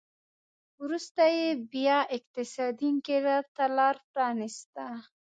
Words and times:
وروسته 0.81 1.23
یې 1.37 1.47
بیا 1.73 1.99
اقتصادي 2.17 2.87
انقلاب 2.93 3.45
ته 3.55 3.65
لار 3.77 3.95
پرانېسته 4.11 4.85